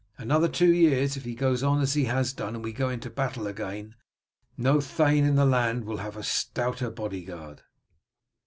[0.17, 3.07] Another two years, if he goes on as he has done and we go into
[3.07, 3.93] battle again,
[4.57, 7.61] no thane in the land will have a stouter body guard."